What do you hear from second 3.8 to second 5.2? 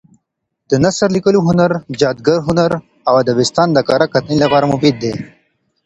کره کتنې لپاره مفید دي.